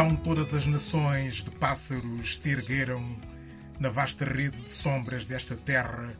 [0.00, 3.20] Então todas as nações de pássaros se ergueram
[3.78, 6.16] na vasta rede de sombras desta terra,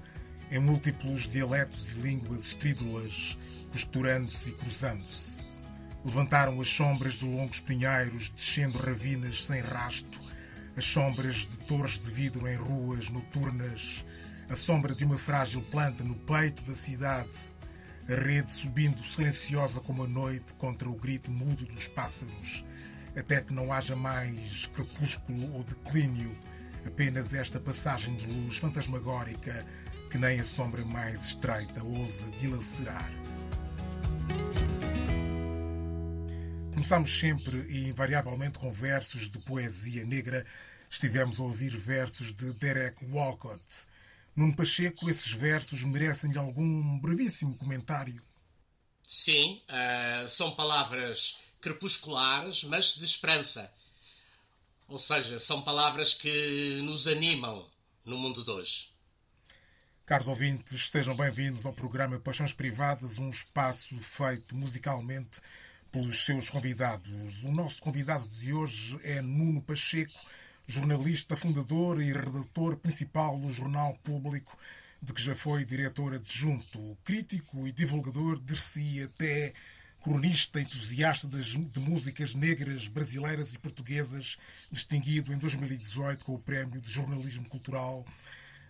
[0.50, 3.38] em múltiplos dialetos e línguas estrídulas,
[3.72, 5.42] costurando-se e cruzando-se.
[6.04, 10.20] Levantaram as sombras de longos pinheiros, descendo ravinas sem rasto,
[10.76, 14.04] as sombras de torres de vidro em ruas noturnas,
[14.50, 17.34] a sombra de uma frágil planta no peito da cidade,
[18.06, 22.62] a rede subindo silenciosa como a noite contra o grito mudo dos pássaros,
[23.16, 26.36] até que não haja mais crepúsculo ou declínio,
[26.86, 29.66] apenas esta passagem de luz fantasmagórica
[30.10, 33.10] que nem a sombra mais estreita ousa dilacerar.
[36.72, 40.46] Começamos sempre e invariavelmente com versos de poesia negra.
[40.88, 43.86] Estivemos a ouvir versos de Derek Walcott.
[44.34, 48.20] Nuno Pacheco, esses versos merecem-lhe algum brevíssimo comentário?
[49.06, 53.70] Sim, uh, são palavras crepusculares, mas de esperança.
[54.88, 57.66] Ou seja, são palavras que nos animam
[58.04, 58.88] no mundo de hoje.
[60.04, 65.40] Caros ouvintes, sejam bem-vindos ao programa Paixões Privadas, um espaço feito musicalmente
[65.92, 67.44] pelos seus convidados.
[67.44, 70.18] O nosso convidado de hoje é Nuno Pacheco,
[70.66, 74.58] jornalista, fundador e redator principal do Jornal Público,
[75.00, 79.52] de que já foi diretor adjunto, crítico e divulgador de si até
[80.02, 84.38] cronista entusiasta das, de músicas negras brasileiras e portuguesas,
[84.70, 88.04] distinguido em 2018 com o Prémio de Jornalismo Cultural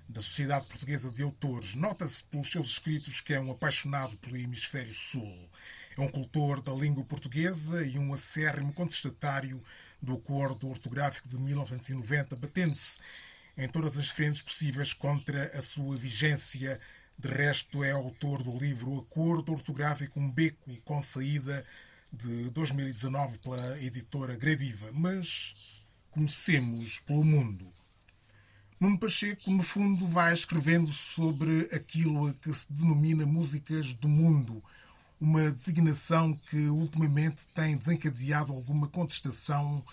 [0.09, 1.75] da Sociedade Portuguesa de Autores.
[1.75, 5.48] Nota-se pelos seus escritos que é um apaixonado pelo Hemisfério Sul.
[5.97, 9.62] É um cultor da língua portuguesa e um acérrimo contestatário
[10.03, 12.98] do Acordo Ortográfico de 1990, batendo-se
[13.56, 16.81] em todas as frentes possíveis contra a sua vigência.
[17.21, 21.62] De resto, é autor do livro Acordo Ortográfico Um Beco com Saída,
[22.11, 24.89] de 2019, pela editora Gradiva.
[24.91, 27.67] Mas comecemos pelo mundo.
[28.81, 34.62] Nuno Pacheco, no fundo, vai escrevendo sobre aquilo a que se denomina músicas do mundo
[35.21, 39.84] uma designação que ultimamente tem desencadeado alguma contestação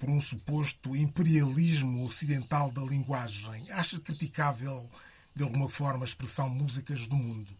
[0.00, 3.70] por um suposto imperialismo ocidental da linguagem.
[3.70, 4.90] Acha criticável,
[5.34, 7.56] de alguma forma, a expressão músicas do mundo?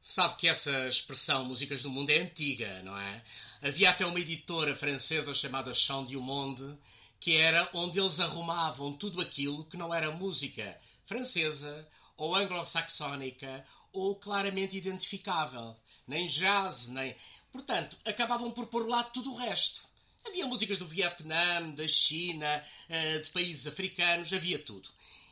[0.00, 3.22] Sabe que essa expressão músicas do mundo é antiga, não é?
[3.62, 6.76] Havia até uma editora francesa chamada Chant du Monde,
[7.18, 11.86] que era onde eles arrumavam tudo aquilo que não era música francesa
[12.16, 15.76] ou anglo-saxónica ou claramente identificável
[16.10, 17.14] nem jazz, nem.
[17.52, 19.88] Portanto, acabavam por pôr lá tudo o resto.
[20.26, 24.90] Havia músicas do Vietnã, da China, eh, de países africanos, havia tudo.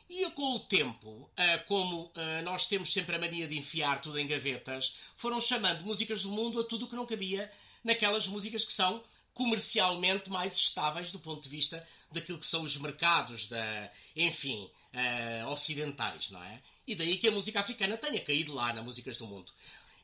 [0.09, 1.29] E com o tempo,
[1.67, 2.11] como
[2.43, 6.59] nós temos sempre a mania de enfiar tudo em gavetas, foram chamando músicas do mundo
[6.59, 7.51] a tudo o que não cabia
[7.83, 9.03] naquelas músicas que são
[9.35, 14.69] comercialmente mais estáveis do ponto de vista daquilo que são os mercados, da, enfim,
[15.51, 16.59] ocidentais, não é?
[16.87, 19.51] E daí que a música africana tenha caído lá nas músicas do mundo.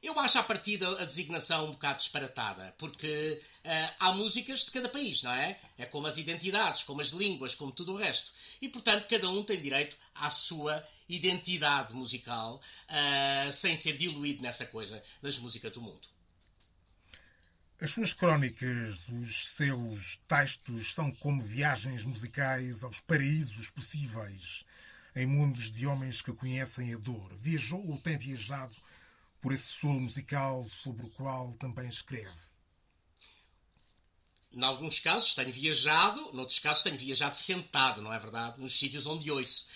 [0.02, 4.88] Eu acho a partida a designação um bocado disparatada, porque uh, há músicas de cada
[4.88, 5.60] país, não é?
[5.78, 8.32] É como as identidades, como as línguas, como tudo o resto.
[8.62, 14.66] E, portanto, cada um tem direito à sua identidade musical, uh, sem ser diluído nessa
[14.66, 16.08] coisa das músicas do mundo.
[17.80, 24.64] As suas crónicas, os seus textos são como viagens musicais aos paraísos possíveis,
[25.14, 27.34] em mundos de homens que conhecem a dor.
[27.38, 28.76] Viajou ou tem viajado
[29.46, 32.34] por esse solo musical sobre o qual também escreve?
[34.52, 38.60] Em alguns casos tenho viajado, noutros casos tenho viajado sentado, não é verdade?
[38.60, 39.68] Nos sítios onde ouço.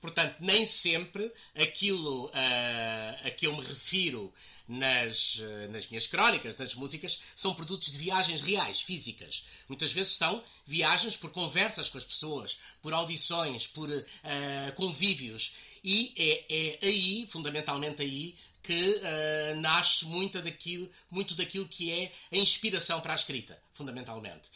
[0.00, 4.32] Portanto, nem sempre aquilo uh, a que eu me refiro
[4.66, 9.44] nas, uh, nas minhas crónicas, nas músicas, são produtos de viagens reais, físicas.
[9.68, 15.52] Muitas vezes são viagens por conversas com as pessoas, por audições, por uh, convívios.
[15.84, 18.34] E é, é aí, fundamentalmente aí,
[18.68, 24.50] que uh, nasce muito daquilo, muito daquilo que é a inspiração para a escrita, fundamentalmente.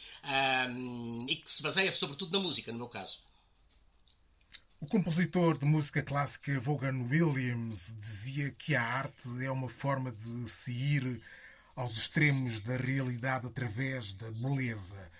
[0.69, 3.17] Um, e que se baseia sobretudo na música, no meu caso.
[4.79, 10.47] O compositor de música clássica Vaughan Williams dizia que a arte é uma forma de
[10.47, 11.19] se ir
[11.75, 15.11] aos extremos da realidade através da beleza.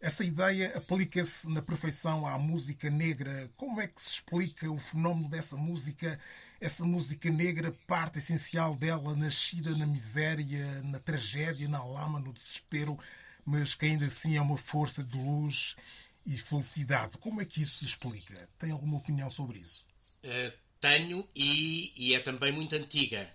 [0.00, 3.50] Essa ideia aplica-se na perfeição à música negra.
[3.56, 6.20] Como é que se explica o fenómeno dessa música
[6.60, 12.98] essa música negra, parte essencial dela, nascida na miséria, na tragédia, na lama, no desespero,
[13.44, 15.76] mas que ainda assim é uma força de luz
[16.24, 17.18] e felicidade.
[17.18, 18.48] Como é que isso se explica?
[18.58, 19.86] Tem alguma opinião sobre isso?
[20.24, 23.30] Uh, tenho e, e, é também muito antiga.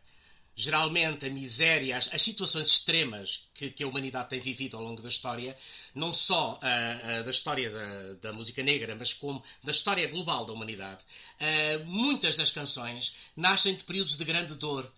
[0.56, 5.02] Geralmente a miséria, as, as situações extremas que, que, a humanidade tem vivido ao longo
[5.02, 5.58] da história,
[5.96, 10.46] não só uh, uh, da história da, da, música negra, mas como da história global
[10.46, 14.92] da humanidade, uh, muitas das canções nascem de períodos de grande dor.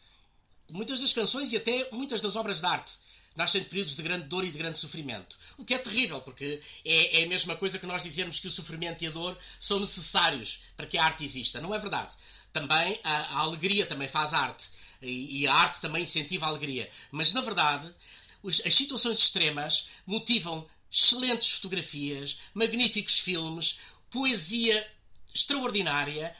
[0.70, 2.94] Muitas das canções e até muitas das obras de arte
[3.36, 5.38] nascem de períodos de grande dor e de grande sofrimento.
[5.58, 8.52] O que é terrível, porque é, é a mesma coisa que nós dizermos que o
[8.52, 11.60] sofrimento e a dor são necessários para que a arte exista.
[11.60, 12.16] Não é verdade.
[12.52, 14.70] Também a, a alegria também faz arte
[15.04, 16.90] e, a arte também incentiva a alegria.
[17.12, 17.94] Mas na verdade,
[18.42, 23.80] os, as situações extremas motivam excelentes fotografias, magníficos filmes,
[24.10, 24.88] poesia
[25.34, 26.36] extraordinária.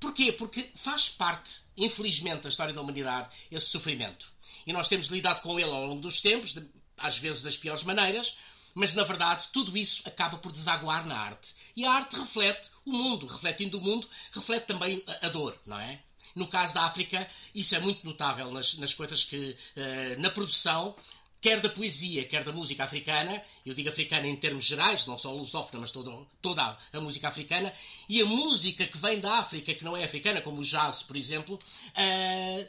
[0.00, 0.32] Porquê?
[0.32, 4.38] Porque faz parte, infelizmente, da história da humanidade esse sofrimento
[4.68, 6.62] e nós temos lidado com ele ao longo dos tempos, de,
[6.98, 8.36] às vezes das piores maneiras,
[8.74, 11.54] mas na verdade tudo isso acaba por desaguar na arte.
[11.74, 15.80] E a arte reflete o mundo, refletindo o mundo, reflete também a, a dor, não
[15.80, 16.02] é?
[16.38, 20.94] No caso da África, isso é muito notável nas, nas coisas que, uh, na produção,
[21.40, 25.32] quer da poesia, quer da música africana, eu digo africana em termos gerais, não só
[25.32, 27.74] lusófona, mas toda, toda a música africana,
[28.08, 31.16] e a música que vem da África, que não é africana, como o jazz, por
[31.16, 32.68] exemplo, uh,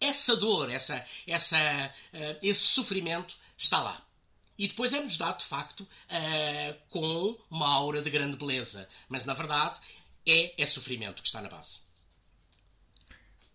[0.00, 1.56] essa dor, essa, essa,
[2.12, 4.02] uh, esse sofrimento está lá.
[4.58, 5.86] E depois é-nos dado, de facto,
[6.88, 8.88] com uma aura de grande beleza.
[9.06, 9.78] Mas, na verdade,
[10.26, 11.85] é, é sofrimento que está na base.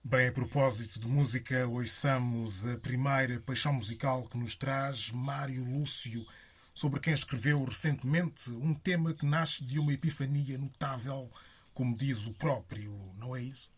[0.03, 6.25] Bem, a propósito de música, ouçamos a primeira paixão musical que nos traz Mário Lúcio,
[6.74, 11.30] sobre quem escreveu recentemente um tema que nasce de uma epifania notável,
[11.71, 13.70] como diz o próprio, não é isso?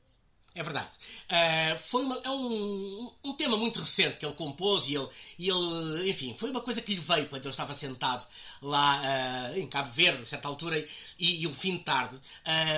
[0.56, 0.92] É verdade.
[1.26, 5.08] Uh, foi uma, é um, um tema muito recente que ele compôs e ele,
[5.40, 8.24] e ele, enfim, foi uma coisa que lhe veio quando ele estava sentado
[8.62, 10.78] lá uh, em Cabo Verde, a certa altura,
[11.18, 12.20] e, e um fim de tarde.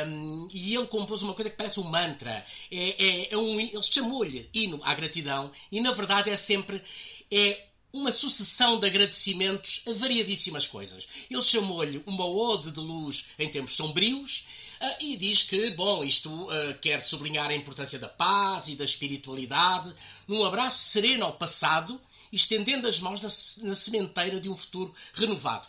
[0.07, 2.45] Um, e ele compôs uma coisa que parece um mantra.
[2.71, 6.81] É, é, é um, ele chamou-lhe hino à gratidão e, na verdade, é sempre.
[7.29, 7.61] É,
[7.95, 11.07] uma sucessão de agradecimentos a variadíssimas coisas.
[11.31, 14.45] Ele chamou-lhe uma ode de luz em tempos sombrios
[14.81, 18.83] uh, e diz que, bom, isto uh, quer sublinhar a importância da paz e da
[18.83, 19.95] espiritualidade
[20.27, 21.99] num abraço sereno ao passado,
[22.33, 25.65] estendendo as mãos na, na sementeira de um futuro renovado.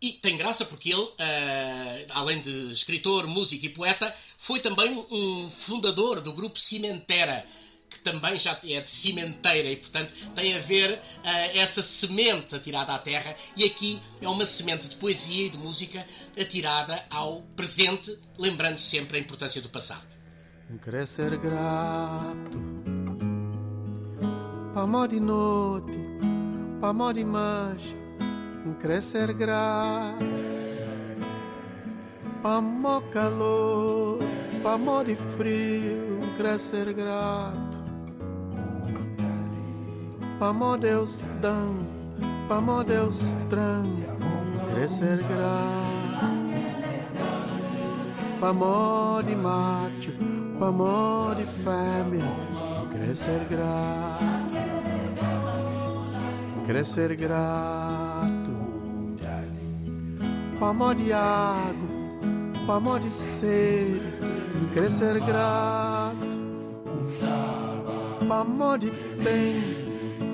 [0.00, 5.50] E tem graça porque ele, uh, além de escritor, músico e poeta, foi também um
[5.50, 7.46] fundador do grupo Cimentera,
[8.00, 10.98] que também já é de cimenteira e, portanto, tem a ver uh,
[11.54, 13.36] essa semente atirada à terra.
[13.56, 16.06] E aqui é uma semente de poesia e de música
[16.40, 20.02] atirada ao presente, lembrando sempre a importância do passado.
[20.82, 22.58] Crescer grato,
[24.74, 25.98] amor de noite,
[26.80, 27.96] amor de mancha,
[28.80, 30.24] crescer grato,
[32.44, 34.20] amor calor,
[34.64, 37.69] amor de frio, crescer grato
[40.40, 41.86] Pamo Deus dão,
[42.48, 43.84] pamo Deus tran,
[44.72, 46.64] crescer grande.
[48.40, 50.12] Pamo de macho,
[50.58, 52.24] pamo de fêmea,
[52.90, 54.56] crescer grande.
[56.66, 58.50] Crescer grato.
[60.58, 61.88] Pamo de água,
[62.66, 64.00] pamo de sede,
[64.72, 66.40] crescer grato.
[68.26, 68.90] Pamo de
[69.22, 69.79] bem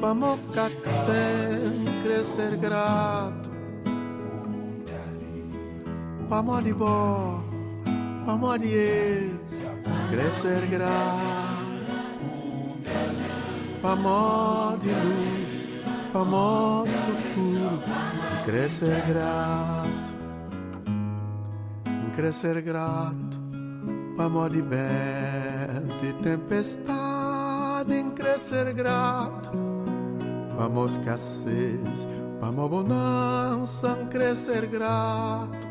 [0.00, 1.48] Pamocacté,
[2.02, 3.50] crescer grato.
[6.28, 7.42] Pamoribó,
[8.26, 9.30] Pamoriê,
[10.10, 11.56] crescer grato.
[13.80, 15.72] Pamó de luz,
[16.12, 16.84] pamó
[17.34, 17.82] puro,
[18.44, 20.16] crescer grato.
[22.16, 23.38] Crescer grato,
[24.50, 29.65] de vento e tempestade, em crescer grato
[30.56, 32.08] Vamos escassez,
[32.40, 35.68] vamos bonança, crescer grato,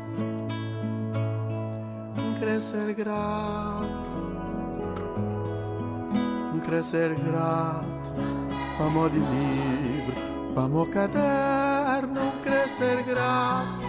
[2.38, 4.16] crescer grato,
[6.64, 8.14] crescer grato,
[8.78, 10.14] vamos de livro,
[10.54, 13.86] vamos caderno, crescer grato,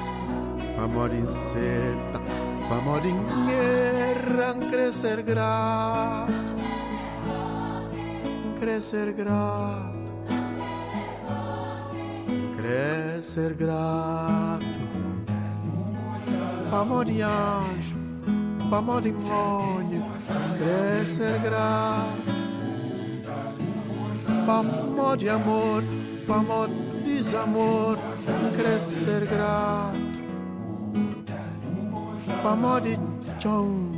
[0.77, 2.19] vamos de incerta,
[2.71, 3.11] vamos de
[3.45, 6.33] guerra, crescer grato,
[8.59, 9.96] crescer grato
[12.67, 14.65] quer ser grato.
[16.69, 17.95] Amor de anjo,
[18.69, 20.05] amor de monha,
[20.57, 22.35] quer ser grato.
[24.49, 25.83] Amor de amor,
[26.27, 27.97] amor de desamor,
[28.57, 29.97] quer ser grato.
[32.45, 32.99] Amor de
[33.39, 33.91] chão,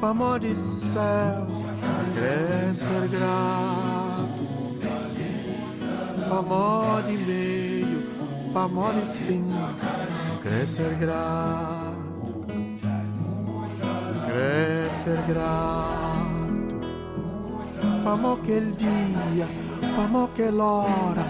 [0.00, 1.46] amor de céu,
[2.14, 4.52] quer ser grato
[6.32, 7.16] pamó de
[8.52, 9.44] pamó de fim,
[10.42, 12.44] crescer grato,
[14.26, 16.80] crescer grato,
[18.04, 19.46] pamó aquele dia,
[19.96, 21.26] pamó aquela hora,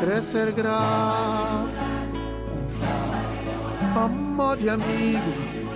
[0.00, 1.70] crescer grato,
[3.94, 5.32] pamó de amigo,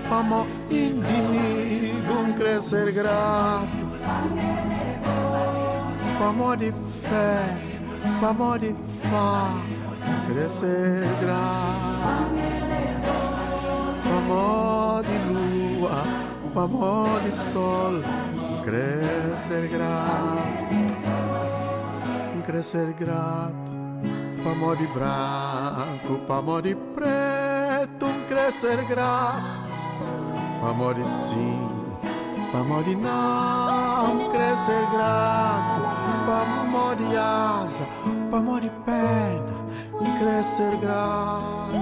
[0.09, 3.85] pamó inimigo, crescer grato.
[6.19, 7.57] Com amor de fé,
[8.21, 8.75] com amor de
[10.05, 12.35] fá, crescer grato.
[14.03, 16.03] Com amor de lua,
[16.53, 18.03] com amor de sol,
[18.65, 20.75] crescer grato.
[22.47, 23.73] Crescer grato,
[24.43, 29.61] com amor de branco, com amor de preto, crescer grato.
[30.61, 31.59] Com amor de sim,
[32.53, 37.87] com amor de não, crescer grato Pamor de asa,
[38.31, 39.54] pamor de perna,
[40.01, 41.73] e crescer grato,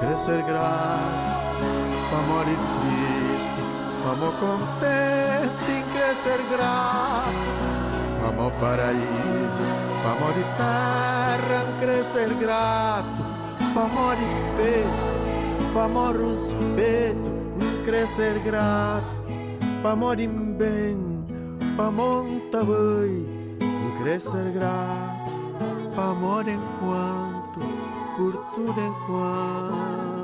[0.00, 1.40] crescer grato,
[2.10, 3.62] pamor de triste,
[4.04, 7.34] pamor contente, em crescer grato,
[8.20, 9.62] pamor paraíso,
[10.02, 13.22] pamor de terra, em crescer grato,
[13.74, 14.24] pamor de
[14.56, 17.30] peito, pamor respeito,
[17.60, 19.16] em crescer grato,
[19.82, 21.10] pamor de bem
[21.76, 23.26] pa monta boi
[23.60, 25.19] e crescer grato
[26.00, 27.60] amor enquanto
[28.16, 30.20] por tudo enquanto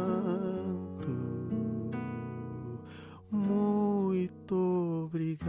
[3.30, 5.46] muito obrigado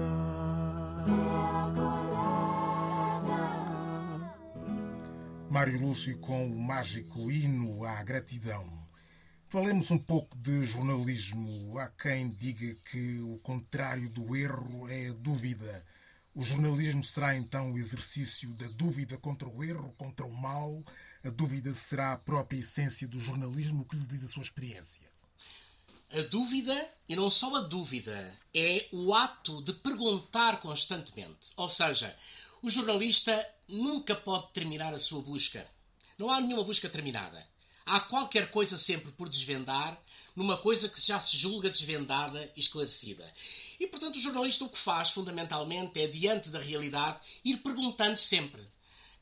[5.49, 8.87] Mário Lúcio com o mágico hino à gratidão
[9.49, 11.79] Falemos um pouco de jornalismo.
[11.79, 15.85] Há quem diga que o contrário do erro é a dúvida.
[16.37, 20.83] O jornalismo será então o exercício da dúvida contra o erro, contra o mal?
[21.23, 23.81] A dúvida será a própria essência do jornalismo?
[23.81, 25.01] O que lhe diz a sua experiência?
[26.11, 31.49] A dúvida, e não só a dúvida, é o ato de perguntar constantemente.
[31.57, 32.15] Ou seja,
[32.61, 35.67] o jornalista nunca pode terminar a sua busca.
[36.19, 37.47] Não há nenhuma busca terminada.
[37.87, 39.97] Há qualquer coisa sempre por desvendar,
[40.35, 43.25] numa coisa que já se julga desvendada e esclarecida.
[43.79, 48.61] E, portanto, o jornalista o que faz, fundamentalmente, é, diante da realidade, ir perguntando sempre,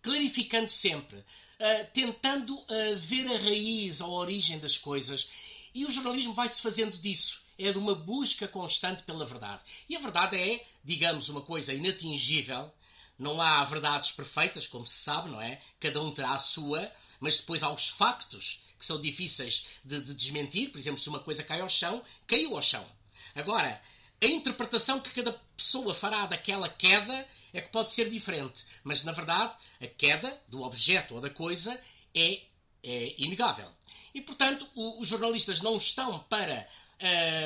[0.02, 5.30] clarificando sempre, uh, tentando uh, ver a raiz, a origem das coisas.
[5.72, 7.44] E o jornalismo vai-se fazendo disso.
[7.60, 9.62] É de uma busca constante pela verdade.
[9.88, 12.74] E a verdade é, digamos, uma coisa inatingível.
[13.18, 15.62] Não há verdades perfeitas, como se sabe, não é?
[15.80, 20.14] Cada um terá a sua mas depois há os factos que são difíceis de, de
[20.14, 20.70] desmentir.
[20.72, 22.86] Por exemplo, se uma coisa cai ao chão, caiu ao chão.
[23.34, 23.82] Agora,
[24.22, 28.64] a interpretação que cada pessoa fará daquela queda é que pode ser diferente.
[28.84, 31.80] Mas, na verdade, a queda do objeto ou da coisa
[32.14, 32.42] é,
[32.84, 33.72] é inegável.
[34.14, 36.68] E, portanto, o, os jornalistas não estão para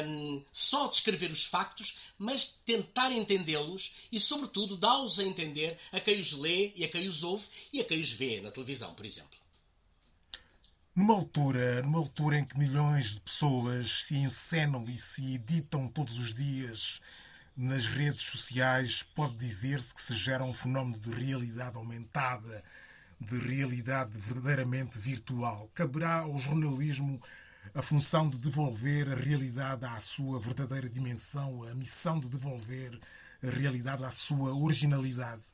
[0.05, 6.19] um, só descrever os factos, mas tentar entendê-los e, sobretudo, dá-los a entender a quem
[6.19, 9.05] os lê e a quem os ouve e a quem os vê na televisão, por
[9.05, 9.38] exemplo.
[10.95, 16.17] Numa altura, numa altura em que milhões de pessoas se encenam e se editam todos
[16.17, 16.99] os dias
[17.55, 22.63] nas redes sociais, pode dizer-se que se gera um fenómeno de realidade aumentada,
[23.21, 25.69] de realidade verdadeiramente virtual.
[25.73, 27.21] Caberá ao jornalismo
[27.73, 32.99] a função de devolver a realidade à sua verdadeira dimensão, a missão de devolver
[33.43, 35.45] a realidade à sua originalidade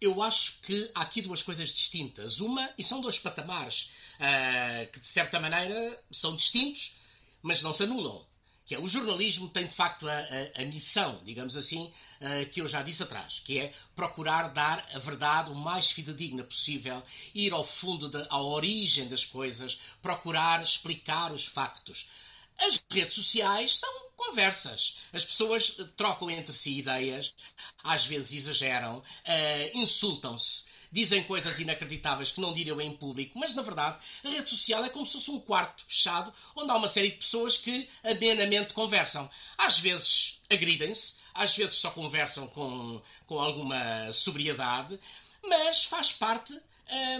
[0.00, 2.40] eu acho que há aqui duas coisas distintas.
[2.40, 3.90] Uma, e são dois patamares
[4.20, 6.94] uh, que, de certa maneira, são distintos,
[7.42, 8.26] mas não se anulam.
[8.64, 11.90] Que é, o jornalismo tem, de facto, a, a, a missão, digamos assim,
[12.20, 16.44] uh, que eu já disse atrás, que é procurar dar a verdade o mais fidedigna
[16.44, 17.02] possível,
[17.34, 22.08] ir ao fundo, da, à origem das coisas, procurar explicar os factos.
[22.60, 24.96] As redes sociais são conversas.
[25.12, 27.34] As pessoas trocam entre si ideias,
[27.82, 33.62] às vezes exageram, uh, insultam-se, dizem coisas inacreditáveis que não diriam em público, mas na
[33.62, 37.10] verdade a rede social é como se fosse um quarto fechado onde há uma série
[37.10, 39.30] de pessoas que amenamente conversam.
[39.56, 44.98] Às vezes agridem-se, às vezes só conversam com, com alguma sobriedade,
[45.42, 46.58] mas faz parte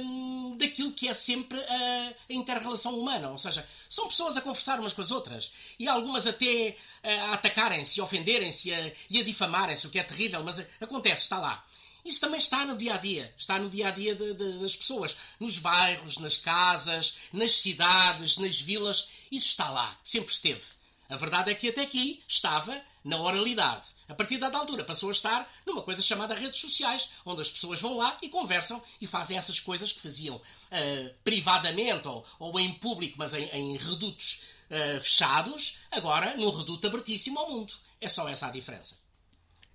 [0.01, 3.31] um, daquilo que é sempre a, a inter-relação humana.
[3.31, 8.01] Ou seja, são pessoas a conversar umas com as outras e algumas até a atacarem-se,
[8.01, 8.71] ofenderem-se
[9.11, 11.65] e a difamarem-se, o que é terrível, mas acontece, está lá.
[12.05, 14.75] Isso também está no dia a dia, está no dia a dia de, de, das
[14.75, 19.09] pessoas, nos bairros, nas casas, nas cidades, nas vilas.
[19.31, 20.63] Isso está lá, sempre esteve.
[21.09, 23.98] A verdade é que até aqui estava na oralidade.
[24.09, 27.79] A partir da altura passou a estar numa coisa chamada redes sociais, onde as pessoas
[27.79, 32.73] vão lá e conversam e fazem essas coisas que faziam uh, privadamente ou, ou, em
[32.73, 37.75] público, mas em, em redutos uh, fechados, agora num reduto abertíssimo ao mundo.
[38.01, 38.95] É só essa a diferença.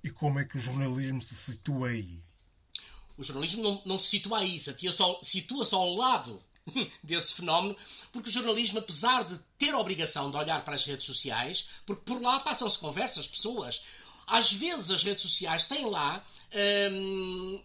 [0.04, 2.20] E como é que o jornalismo se situa aí?
[3.16, 6.44] O jornalismo não, não se situa aí, situa-se situa ao lado
[7.04, 7.75] desse fenómeno,
[8.12, 12.04] porque o jornalismo, apesar de ter a obrigação de olhar para as redes sociais, porque
[12.04, 13.82] por lá passam-se conversas, pessoas,
[14.27, 16.25] às vezes as redes sociais têm lá
[16.92, 17.62] hum,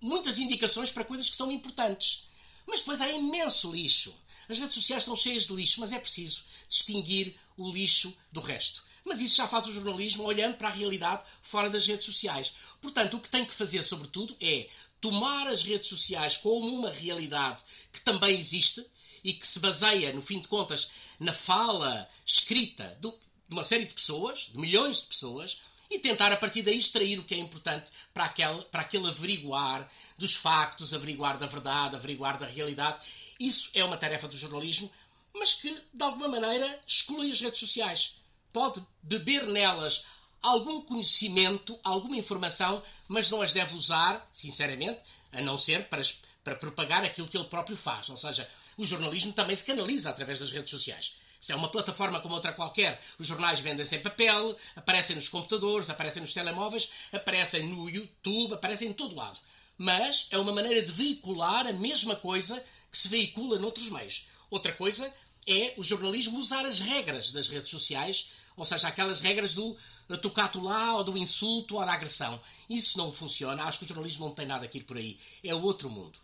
[0.00, 2.26] muitas indicações para coisas que são importantes.
[2.66, 4.14] Mas depois há imenso lixo.
[4.48, 8.84] As redes sociais estão cheias de lixo, mas é preciso distinguir o lixo do resto.
[9.04, 12.52] Mas isso já faz o jornalismo olhando para a realidade fora das redes sociais.
[12.80, 14.68] Portanto, o que tem que fazer, sobretudo, é
[15.00, 17.60] tomar as redes sociais como uma realidade
[17.92, 18.84] que também existe
[19.24, 23.12] e que se baseia, no fim de contas, na fala escrita de
[23.48, 25.58] uma série de pessoas, de milhões de pessoas,
[25.92, 29.86] e tentar a partir daí extrair o que é importante para aquele, para aquele averiguar
[30.16, 32.98] dos factos, averiguar da verdade, averiguar da realidade.
[33.38, 34.90] Isso é uma tarefa do jornalismo,
[35.34, 38.14] mas que de alguma maneira exclui as redes sociais.
[38.52, 40.04] Pode beber nelas
[40.42, 46.02] algum conhecimento, alguma informação, mas não as deve usar, sinceramente, a não ser para,
[46.42, 48.08] para propagar aquilo que ele próprio faz.
[48.08, 51.14] Ou seja, o jornalismo também se canaliza através das redes sociais.
[51.42, 53.02] Se é uma plataforma como outra qualquer.
[53.18, 58.90] Os jornais vendem-se em papel, aparecem nos computadores, aparecem nos telemóveis, aparecem no YouTube, aparecem
[58.90, 59.40] em todo lado.
[59.76, 64.24] Mas é uma maneira de veicular a mesma coisa que se veicula noutros meios.
[64.48, 65.12] Outra coisa
[65.44, 69.76] é o jornalismo usar as regras das redes sociais, ou seja, aquelas regras do
[70.22, 72.40] tocato lá, ou do insulto, ou da agressão.
[72.70, 73.64] Isso não funciona.
[73.64, 75.18] Acho que o jornalismo não tem nada aqui por aí.
[75.42, 76.20] É outro mundo.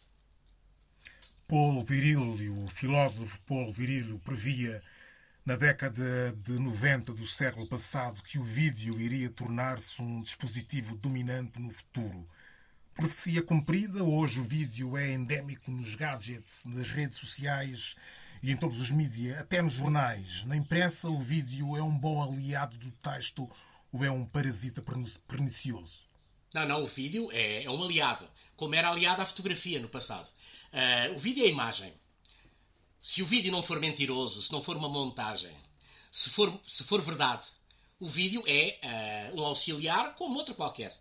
[1.49, 4.81] Paulo Virílio, o filósofo Paulo Virílio, previa
[5.49, 11.59] na década de 90 do século passado que o vídeo iria tornar-se um dispositivo dominante
[11.59, 12.29] no futuro.
[12.93, 17.97] Profecia cumprida, hoje o vídeo é endémico nos gadgets, nas redes sociais
[18.43, 20.45] e em todos os mídias, até nos jornais.
[20.45, 23.51] Na imprensa, o vídeo é um bom aliado do texto
[23.91, 24.85] ou é um parasita
[25.27, 26.01] pernicioso?
[26.53, 30.29] Não, não, o vídeo é, é um aliado, como era aliado à fotografia no passado.
[30.75, 31.95] Uh, o vídeo é a imagem.
[33.03, 35.55] Se o vídeo não for mentiroso, se não for uma montagem,
[36.11, 37.47] se for, se for verdade,
[38.01, 40.97] o vídeo é uh, um auxiliar como outro qualquer.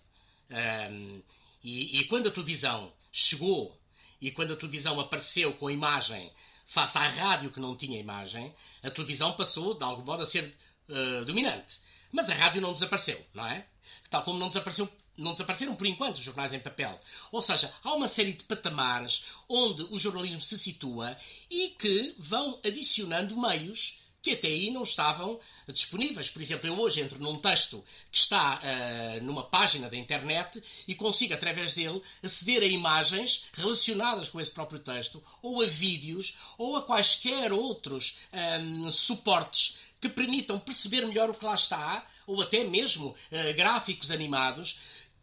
[0.50, 1.22] Um,
[1.64, 3.78] e, e, quando a televisão chegou
[4.22, 6.32] e quando a televisão apareceu com a imagem
[6.66, 10.56] face à rádio que não tinha imagem, a televisão passou, de algum modo, a ser
[10.90, 11.80] uh, dominante.
[12.12, 13.66] Mas a rádio não desapareceu, não é?
[14.10, 17.00] Tal como não desapareceu não desapareceram por enquanto os jornais em papel.
[17.32, 21.18] Ou seja, há uma série de patamares onde o jornalismo se situa
[21.50, 26.30] e que vão adicionando meios que até aí não estavam disponíveis.
[26.30, 30.94] Por exemplo, eu hoje entro num texto que está uh, numa página da internet e
[30.94, 36.76] consigo, através dele, aceder a imagens relacionadas com esse próprio texto, ou a vídeos, ou
[36.76, 38.18] a quaisquer outros
[38.62, 44.12] um, suportes que permitam perceber melhor o que lá está, ou até mesmo uh, gráficos
[44.12, 44.78] animados,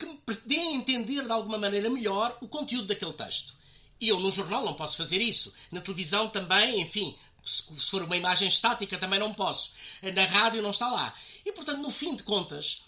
[0.05, 3.55] que deem a entender de alguma maneira melhor o conteúdo daquele texto.
[4.01, 5.55] E eu, no jornal, não posso fazer isso.
[5.71, 9.73] Na televisão também, enfim, se for uma imagem estática, também não posso.
[10.15, 11.15] Na rádio não está lá.
[11.45, 12.83] E, portanto, no fim de contas,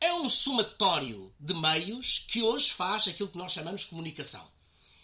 [0.00, 4.44] é um somatório de meios que hoje faz aquilo que nós chamamos de comunicação.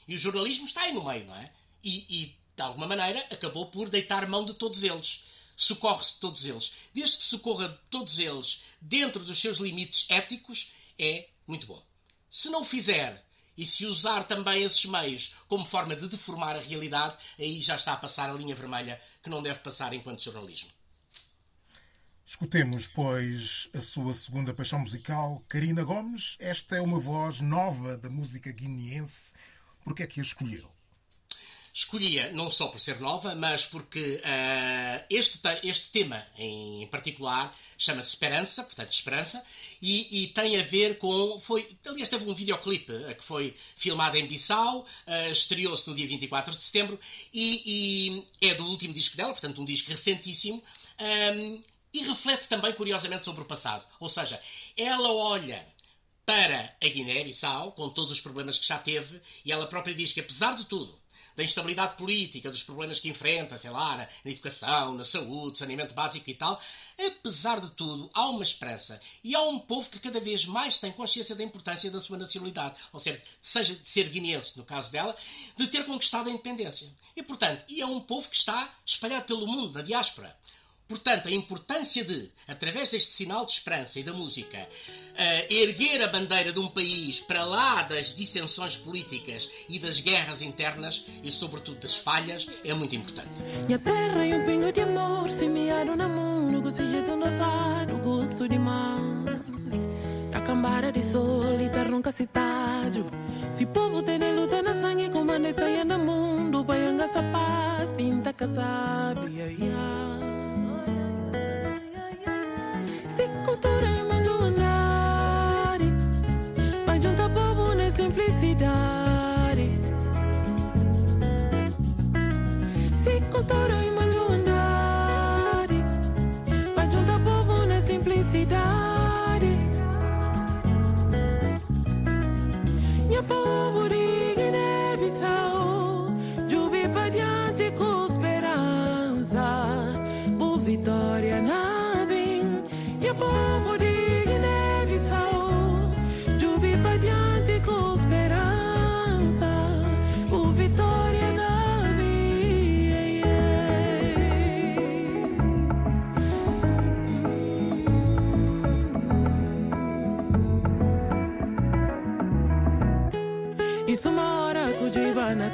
[0.07, 1.53] E o jornalismo está aí no meio, não é?
[1.85, 5.23] E, e de alguma maneira, acabou por deitar mão de todos eles.
[5.57, 6.73] Socorre-se de todos eles.
[6.93, 11.83] Desde que socorra de todos eles dentro dos seus limites éticos, é muito bom.
[12.31, 13.25] Se não fizer
[13.57, 17.93] e se usar também esses meios como forma de deformar a realidade, aí já está
[17.93, 20.71] a passar a linha vermelha que não deve passar enquanto jornalismo.
[22.25, 26.37] Escutemos, pois, a sua segunda paixão musical, Karina Gomes.
[26.39, 29.35] Esta é uma voz nova da música guineense.
[29.83, 30.78] Por que é que a escolheu?
[31.79, 38.09] Escolhia não só por ser nova, mas porque uh, este, este tema em particular chama-se
[38.09, 39.45] Esperança, portanto Esperança,
[39.81, 41.39] e, e, tem a ver com.
[41.39, 46.09] Foi, aliás, teve um videoclipe uh, que foi filmado em Bissau, uh, estreou-se no dia
[46.09, 46.99] 24 de setembro
[47.33, 50.63] e, e, é do último disco dela, portanto, um disco recentíssimo.
[51.01, 51.63] Um,
[51.95, 53.87] e reflete também, curiosamente, sobre o passado.
[53.99, 54.39] Ou seja,
[54.77, 55.65] ela olha
[56.27, 60.21] para a Guiné-Bissau, com todos os problemas que já teve, e ela própria diz que,
[60.21, 60.95] apesar de tudo,
[61.39, 65.95] da instabilidade política, dos problemas que enfrenta, sei lá, na, na educação, na saúde, saneamento
[65.95, 66.61] básico e tal,
[66.99, 69.01] apesar de tudo, há uma esperança.
[69.23, 72.75] E há um povo que cada vez mais tem consciência da importância da sua nacionalidade.
[72.93, 75.17] Ou seja, seja de ser guineense, no caso dela,
[75.57, 76.91] de ter conquistado a independência.
[77.15, 80.37] E, portanto, e é um povo que está espalhado pelo mundo, na diáspora.
[80.89, 86.09] Portanto, a importância de, através deste sinal de esperança e da música, uh, erguer a
[86.09, 91.79] bandeira de um país para lá das dissensões políticas e das guerras internas e, sobretudo,
[91.81, 93.29] das falhas, é muito importante.
[93.67, 98.59] Minha terra é um pingo de amor, semeado no mundo, gostaria de o gosto de
[98.59, 98.99] mar.
[100.35, 103.05] A cambara de sol e terra nunca cidade.
[103.53, 106.79] Se povo tem luta na sangue, comanda e saia no mundo, vai
[107.31, 109.37] paz, pinta que sabe.
[109.37, 110.18] Yeah.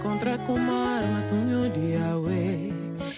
[0.04, 2.72] Contra comar, mas sonho de Yahweh.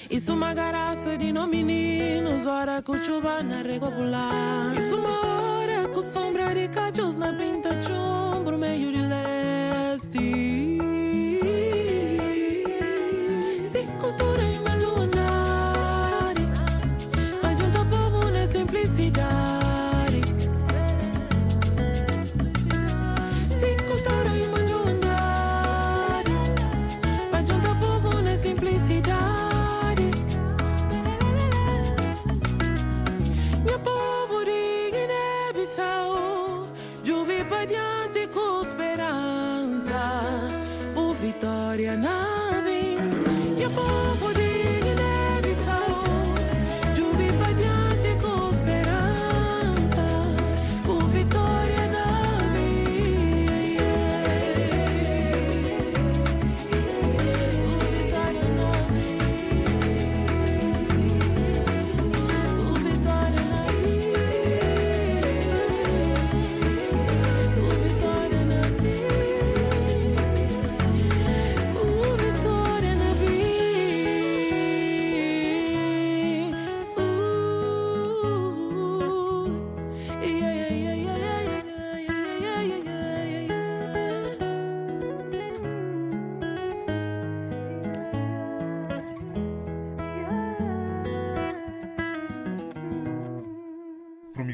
[0.08, 4.72] Isso uma garaça de no meninos, hora que o chuva na regular.
[4.78, 10.55] Isso uma hora com sombra de cachos na pinta chumbo, meio de leste.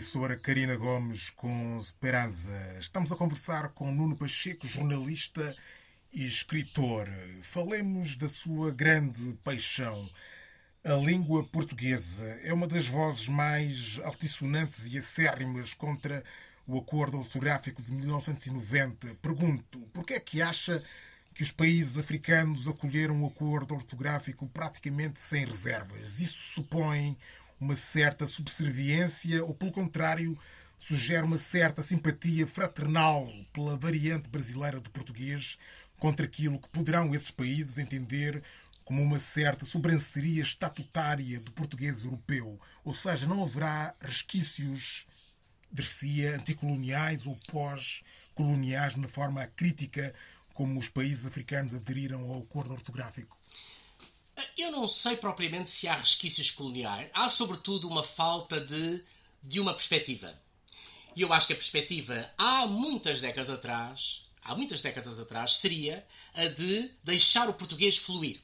[0.03, 2.77] Professora Karina Gomes com Speranza.
[2.81, 5.55] Estamos a conversar com Nuno Pacheco, jornalista
[6.13, 7.09] e escritor.
[7.41, 10.11] Falemos da sua grande paixão.
[10.83, 16.25] A língua portuguesa é uma das vozes mais altissonantes e acérrimas contra
[16.67, 19.15] o acordo ortográfico de 1990.
[19.23, 20.83] Pergunto, por que é que acha
[21.33, 26.19] que os países africanos acolheram o acordo ortográfico praticamente sem reservas?
[26.19, 27.17] Isso supõe
[27.63, 30.37] uma certa subserviência ou, pelo contrário,
[30.81, 35.57] sugere uma certa simpatia fraternal pela variante brasileira do português
[35.97, 38.43] contra aquilo que poderão esses países entender
[38.85, 45.07] como uma certa sobranceria estatutária do português europeu, ou seja, não haverá resquícios
[45.71, 50.13] de si anticoloniais ou pós-coloniais na forma crítica
[50.53, 53.39] como os países africanos aderiram ao acordo ortográfico.
[54.57, 57.11] Eu não sei propriamente se há resquícios coloniais.
[57.13, 59.05] Há, sobretudo, uma falta de,
[59.43, 60.35] de uma perspectiva.
[61.15, 66.07] E eu acho que a perspectiva, há muitas décadas atrás, há muitas décadas atrás, seria
[66.35, 68.41] a de deixar o português fluir.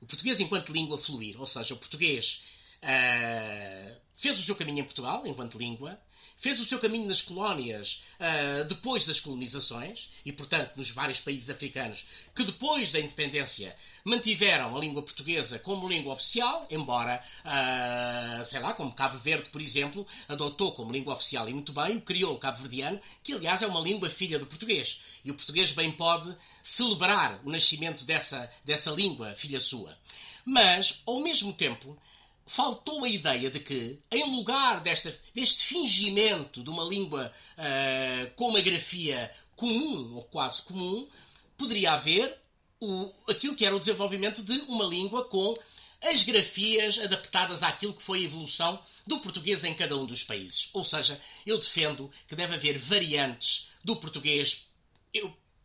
[0.00, 1.38] O português enquanto língua fluir.
[1.38, 2.42] Ou seja, o português
[2.82, 6.00] uh, fez o seu caminho em Portugal, enquanto língua,
[6.44, 11.48] fez o seu caminho nas colónias uh, depois das colonizações e, portanto, nos vários países
[11.48, 12.04] africanos
[12.34, 18.74] que depois da independência mantiveram a língua portuguesa como língua oficial, embora, uh, sei lá,
[18.74, 23.00] como Cabo Verde, por exemplo, adotou como língua oficial e muito bem o crioulo cabo-verdiano,
[23.22, 25.00] que aliás é uma língua filha do português.
[25.24, 29.96] E o português bem pode celebrar o nascimento dessa, dessa língua filha sua.
[30.44, 31.98] Mas, ao mesmo tempo,
[32.46, 38.48] faltou a ideia de que, em lugar desta, deste fingimento de uma língua uh, com
[38.48, 41.08] uma grafia comum ou quase comum,
[41.56, 42.38] poderia haver
[42.80, 45.56] o, aquilo que era o desenvolvimento de uma língua com
[46.02, 50.68] as grafias adaptadas àquilo que foi a evolução do português em cada um dos países.
[50.72, 54.66] Ou seja, eu defendo que deve haver variantes do português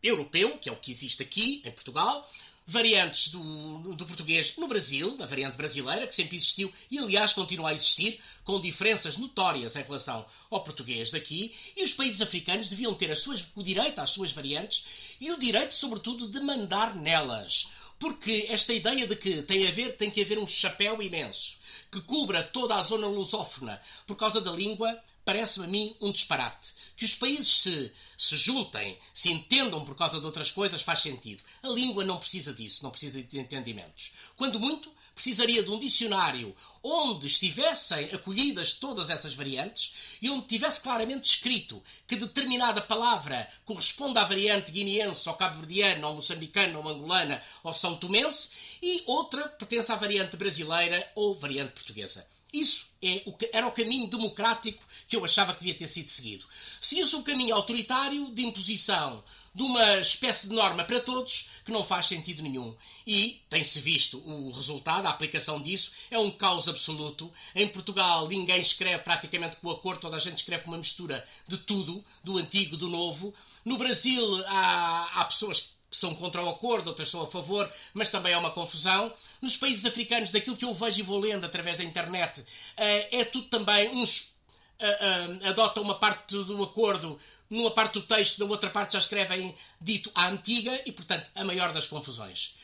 [0.02, 2.30] europeu, que é o que existe aqui em Portugal,
[2.70, 7.70] variantes do, do português no Brasil, a variante brasileira, que sempre existiu e, aliás, continua
[7.70, 12.94] a existir, com diferenças notórias em relação ao português daqui, e os países africanos deviam
[12.94, 14.84] ter suas, o direito às suas variantes
[15.20, 17.66] e o direito, sobretudo, de mandar nelas.
[17.98, 21.58] Porque esta ideia de que tem, a ver, tem que haver um chapéu imenso
[21.90, 24.96] que cubra toda a zona lusófona por causa da língua,
[25.30, 26.72] parece-me a mim um disparate.
[26.96, 31.44] Que os países se, se juntem, se entendam por causa de outras coisas, faz sentido.
[31.62, 34.12] A língua não precisa disso, não precisa de entendimentos.
[34.36, 40.80] Quando muito, precisaria de um dicionário onde estivessem acolhidas todas essas variantes e onde tivesse
[40.80, 47.40] claramente escrito que determinada palavra corresponde à variante guineense ou cabo-verdiana ou moçambicana ou angolana
[47.62, 48.50] ou são tomense
[48.82, 52.26] e outra pertence à variante brasileira ou variante portuguesa.
[52.52, 56.08] Isso é o que, era o caminho democrático que eu achava que devia ter sido
[56.08, 56.44] seguido.
[56.80, 59.22] Seguiu-se o caminho autoritário de imposição
[59.54, 62.76] de uma espécie de norma para todos que não faz sentido nenhum.
[63.06, 67.32] E tem-se visto o resultado, a aplicação disso, é um caos absoluto.
[67.54, 71.58] Em Portugal ninguém escreve praticamente com o acordo, toda a gente escreve uma mistura de
[71.58, 73.34] tudo, do antigo, do novo.
[73.64, 78.10] No Brasil há, há pessoas que são contra o acordo, outras são a favor, mas
[78.10, 79.12] também é uma confusão.
[79.42, 82.44] Nos países africanos, daquilo que eu vejo e vou lendo através da internet,
[82.76, 83.88] eh, é tudo também.
[83.90, 84.32] Uns
[84.78, 84.98] eh,
[85.42, 87.18] eh, adotam uma parte do acordo
[87.50, 91.44] numa parte do texto, na outra parte já escrevem dito à antiga e, portanto, a
[91.44, 92.54] maior das confusões.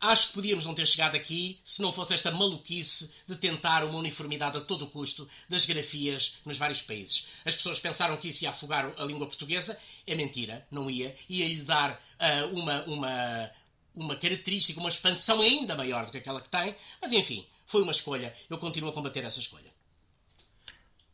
[0.00, 3.98] Acho que podíamos não ter chegado aqui se não fosse esta maluquice de tentar uma
[3.98, 7.26] uniformidade a todo custo das grafias nos vários países.
[7.44, 9.78] As pessoas pensaram que isso ia afogar a língua portuguesa.
[10.06, 11.14] É mentira, não ia.
[11.28, 13.50] Ia-lhe dar uh, uma, uma,
[13.94, 16.74] uma característica, uma expansão ainda maior do que aquela que tem.
[16.98, 18.34] Mas enfim, foi uma escolha.
[18.48, 19.70] Eu continuo a combater essa escolha.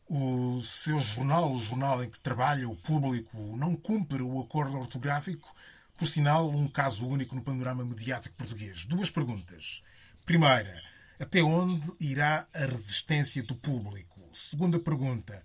[0.09, 5.53] O seu jornal, o jornal em que trabalha, o público, não cumpre o acordo ortográfico
[5.97, 8.85] por sinal, um caso único no panorama mediático português.
[8.85, 9.81] Duas perguntas.
[10.25, 10.79] Primeira,
[11.19, 14.21] até onde irá a resistência do público?
[14.33, 15.43] Segunda pergunta.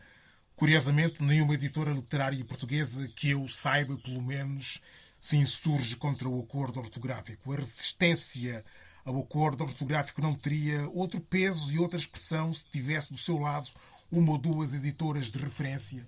[0.55, 4.81] Curiosamente, nenhuma editora literária portuguesa que eu saiba, pelo menos,
[5.19, 7.53] se insurge contra o acordo ortográfico.
[7.53, 8.63] A resistência
[9.05, 13.71] ao acordo ortográfico não teria outro peso e outra expressão se tivesse do seu lado
[14.11, 16.07] uma ou duas editoras de referência?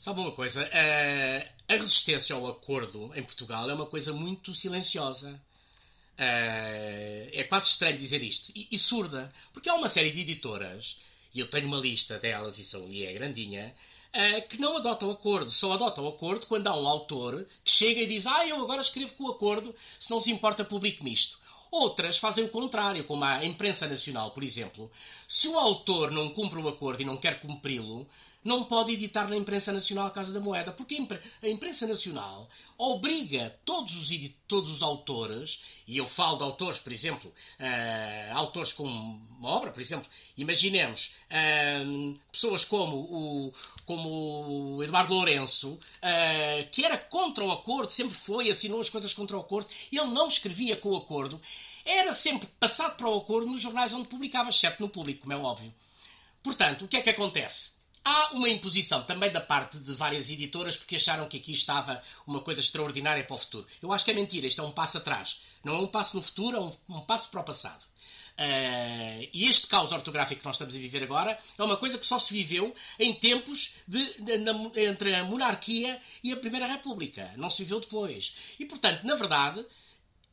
[0.00, 0.66] Sabe uma coisa?
[1.68, 5.38] A resistência ao acordo em Portugal é uma coisa muito silenciosa.
[6.16, 8.50] É quase estranho dizer isto.
[8.54, 9.30] E, e, surda.
[9.52, 10.96] Porque há uma série de editoras,
[11.34, 13.74] e eu tenho uma lista delas, e, são, e é grandinha,
[14.48, 15.52] que não adotam acordo.
[15.52, 19.12] Só adotam acordo quando há um autor que chega e diz ah, eu agora escrevo
[19.12, 21.38] com o acordo, se não se importa publico-me isto.
[21.70, 24.90] Outras fazem o contrário, como a imprensa nacional, por exemplo.
[25.28, 28.08] Se o autor não cumpre o acordo e não quer cumpri-lo,
[28.42, 31.06] não pode editar na imprensa nacional a Casa da Moeda, porque
[31.42, 32.48] a imprensa nacional
[32.78, 38.72] obriga todos os, todos os autores, e eu falo de autores, por exemplo, uh, autores
[38.72, 46.70] com uma obra, por exemplo, imaginemos uh, pessoas como o, como o Eduardo Lourenço, uh,
[46.72, 50.28] que era contra o acordo, sempre foi, assinou as coisas contra o acordo, ele não
[50.28, 51.40] escrevia com o acordo,
[51.84, 55.36] era sempre passado para o acordo nos jornais onde publicava, exceto no público, como é
[55.36, 55.72] óbvio.
[56.42, 57.79] Portanto, o que é que acontece?
[58.04, 62.40] Há uma imposição também da parte de várias editoras porque acharam que aqui estava uma
[62.40, 63.66] coisa extraordinária para o futuro.
[63.82, 65.40] Eu acho que é mentira, isto é um passo atrás.
[65.62, 67.84] Não é um passo no futuro, é um, um passo para o passado.
[68.40, 72.06] Uh, e este caos ortográfico que nós estamos a viver agora é uma coisa que
[72.06, 77.30] só se viveu em tempos de, de, de, entre a monarquia e a Primeira República.
[77.36, 78.32] Não se viveu depois.
[78.58, 79.62] E, portanto, na verdade,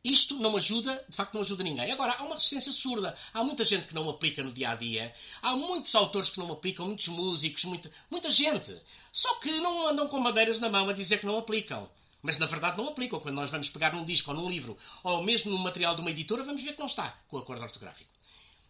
[0.03, 1.91] isto não ajuda, de facto não ajuda ninguém.
[1.91, 3.17] Agora, há uma resistência surda.
[3.33, 5.13] Há muita gente que não aplica no dia a dia.
[5.41, 8.75] Há muitos autores que não aplicam, muitos músicos, muita, muita gente.
[9.11, 11.89] Só que não andam com bandeiras na mão a dizer que não aplicam.
[12.21, 13.19] Mas na verdade não aplicam.
[13.19, 16.11] Quando nós vamos pegar num disco ou num livro, ou mesmo num material de uma
[16.11, 18.09] editora, vamos ver que não está com o acordo ortográfico.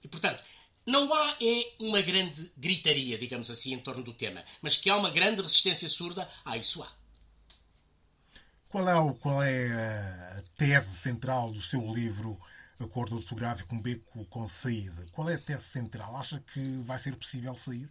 [0.04, 0.44] E portanto,
[0.86, 4.44] não há é uma grande gritaria, digamos assim, em torno do tema.
[4.62, 6.97] Mas que há uma grande resistência surda, há isso há.
[8.70, 9.72] Qual é, o, qual é
[10.38, 12.38] a tese central do seu livro
[12.78, 15.06] Acordo Ortográfico, um beco com saída?
[15.14, 16.18] Qual é a tese central?
[16.18, 17.90] Acha que vai ser possível sair?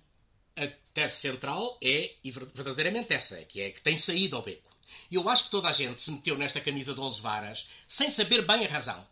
[0.54, 4.70] A tese central é, e verdadeiramente essa, que é que tem saída ao beco.
[5.10, 8.10] E eu acho que toda a gente se meteu nesta camisa de 11 varas sem
[8.10, 9.06] saber bem a razão.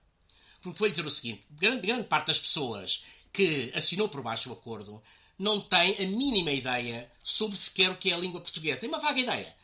[0.60, 4.52] Porque vou-lhe dizer o seguinte: grande, grande parte das pessoas que assinou por baixo o
[4.52, 5.02] acordo
[5.38, 8.78] não tem a mínima ideia sobre sequer o que é a língua portuguesa.
[8.78, 9.56] Tem uma vaga ideia.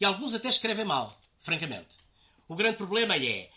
[0.00, 1.94] E alguns até escrevem mal francamente.
[2.48, 3.48] O grande problema é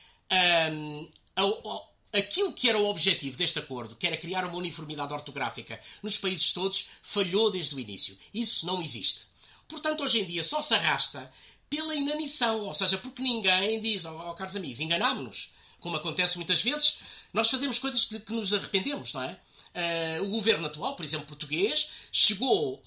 [0.72, 5.80] um, ao, aquilo que era o objetivo deste acordo, que era criar uma uniformidade ortográfica
[6.04, 8.18] nos países todos, falhou desde o início.
[8.34, 9.26] Isso não existe.
[9.68, 11.32] Portanto, hoje em dia só se arrasta
[11.70, 15.52] pela inanição, ou seja, porque ninguém diz, ó oh, caros amigos, enganámos-nos.
[15.80, 17.00] Como acontece muitas vezes,
[17.34, 19.40] nós fazemos coisas que, que nos arrependemos, não é?
[19.76, 22.82] Uh, o governo atual, por exemplo, português, chegou,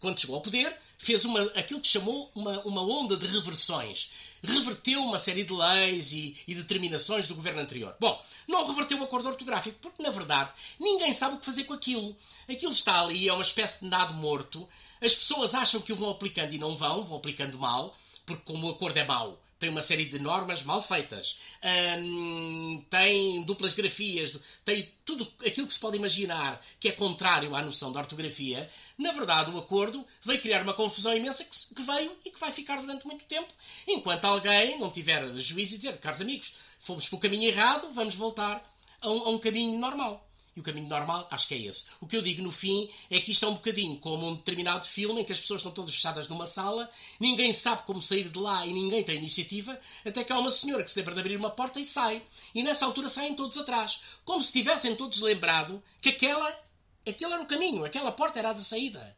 [0.00, 4.10] quando chegou ao poder, fez uma, aquilo que chamou uma, uma onda de reversões.
[4.42, 7.94] Reverteu uma série de leis e, e, determinações do governo anterior.
[8.00, 11.74] Bom, não reverteu o acordo ortográfico, porque, na verdade, ninguém sabe o que fazer com
[11.74, 12.16] aquilo.
[12.48, 14.66] Aquilo está ali, é uma espécie de nado morto.
[15.00, 18.66] As pessoas acham que o vão aplicando e não vão, vão aplicando mal, porque como
[18.66, 21.38] o acordo é mau, tem uma série de normas mal feitas,
[22.90, 27.92] tem duplas grafias, tem tudo aquilo que se pode imaginar que é contrário à noção
[27.92, 28.70] da ortografia.
[28.98, 32.52] Na verdade, o acordo veio criar uma confusão imensa que, que veio e que vai
[32.52, 33.52] ficar durante muito tempo,
[33.86, 38.14] enquanto alguém não tiver juízo e dizer, caros amigos, fomos para o caminho errado, vamos
[38.14, 38.62] voltar
[39.00, 40.23] a um, a um caminho normal.
[40.56, 41.86] E o caminho normal, acho que é esse.
[42.00, 44.86] O que eu digo no fim é que isto é um bocadinho como um determinado
[44.86, 46.88] filme em que as pessoas estão todas fechadas numa sala,
[47.18, 50.84] ninguém sabe como sair de lá e ninguém tem iniciativa, até que há uma senhora
[50.84, 52.22] que se lembra de abrir uma porta e sai.
[52.54, 54.00] E nessa altura saem todos atrás.
[54.24, 56.48] Como se tivessem todos lembrado que aquela,
[57.06, 59.16] aquele era o caminho, aquela porta era a de saída.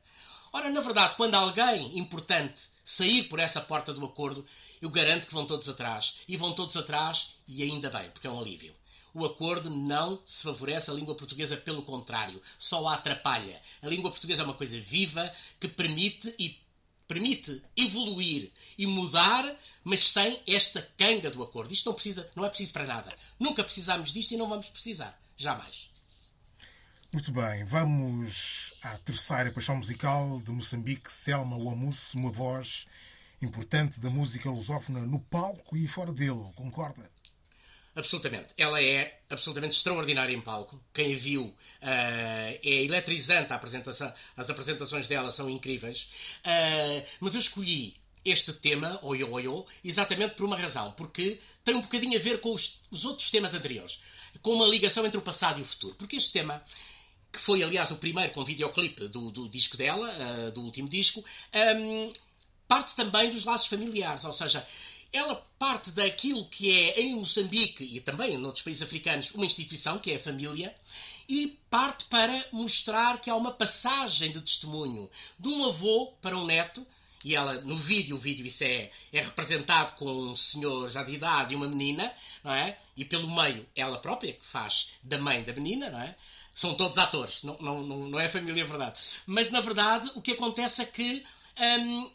[0.52, 4.46] Ora, na verdade, quando alguém importante sair por essa porta do acordo,
[4.80, 6.14] eu garanto que vão todos atrás.
[6.26, 8.74] E vão todos atrás, e ainda bem, porque é um alívio
[9.16, 13.62] o acordo não se favorece a língua portuguesa, pelo contrário, só a atrapalha.
[13.80, 16.60] A língua portuguesa é uma coisa viva que permite e
[17.08, 21.72] permite evoluir e mudar, mas sem esta canga do acordo.
[21.72, 23.10] Isto não, precisa, não é preciso para nada.
[23.40, 25.18] Nunca precisámos disto e não vamos precisar.
[25.34, 25.88] Jamais.
[27.10, 32.86] Muito bem, vamos à terceira paixão musical de Moçambique, Selma Wamus, uma voz
[33.40, 37.15] importante da música lusófona no palco e fora dele, concorda?
[37.96, 38.48] Absolutamente.
[38.58, 40.78] Ela é absolutamente extraordinária em palco.
[40.92, 43.50] Quem a viu uh, é eletrizante.
[43.54, 46.06] A apresentação, as apresentações dela são incríveis.
[46.44, 50.92] Uh, mas eu escolhi este tema, Oyo Oyo, exatamente por uma razão.
[50.92, 53.98] Porque tem um bocadinho a ver com os, os outros temas anteriores.
[54.42, 55.94] Com uma ligação entre o passado e o futuro.
[55.94, 56.62] Porque este tema
[57.32, 61.24] que foi aliás o primeiro com videoclipe do, do disco dela, uh, do último disco,
[61.78, 62.12] um,
[62.68, 64.66] parte também dos laços familiares, ou seja,
[65.12, 69.98] ela parte daquilo que é em Moçambique e também em outros países africanos uma instituição,
[69.98, 70.74] que é a família,
[71.28, 76.46] e parte para mostrar que há uma passagem de testemunho de um avô para um
[76.46, 76.86] neto.
[77.24, 81.14] E ela, no vídeo, o vídeo isso é, é representado com um senhor já de
[81.14, 82.12] idade e uma menina,
[82.44, 82.78] não é?
[82.96, 86.14] E pelo meio, ela própria, que faz da mãe da menina, não é?
[86.54, 88.98] São todos atores, não, não, não, não é família verdade.
[89.26, 91.24] Mas, na verdade, o que acontece é que
[91.58, 92.10] hum,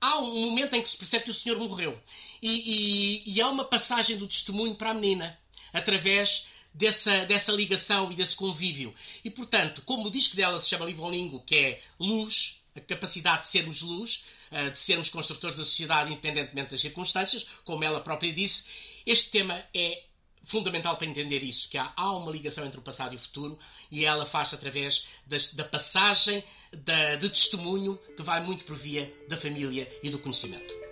[0.00, 2.00] há um momento em que se percebe que o senhor morreu.
[2.42, 5.38] E, e, e há uma passagem do testemunho para a menina,
[5.72, 8.94] através dessa, dessa ligação e desse convívio.
[9.24, 13.48] E, portanto, como o disco dela se chama Livolingo, que é luz, a capacidade de
[13.48, 18.64] sermos luz, eh, de sermos construtores da sociedade independentemente das circunstâncias, como ela própria disse,
[19.06, 20.02] este tema é
[20.46, 23.58] fundamental para entender isso, que há, há uma ligação entre o passado e o futuro
[23.90, 29.12] e ela faz através das, da passagem da, de testemunho que vai muito por via
[29.28, 30.85] da família e do conhecimento.